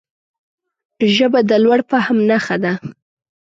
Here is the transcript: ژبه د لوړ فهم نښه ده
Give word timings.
ژبه 1.15 1.39
د 1.49 1.51
لوړ 1.63 1.79
فهم 1.89 2.17
نښه 2.29 2.55
ده 2.63 2.73